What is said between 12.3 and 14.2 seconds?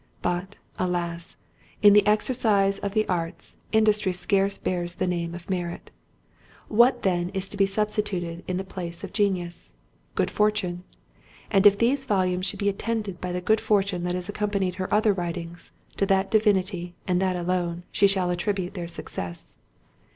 should be attended by the good fortune that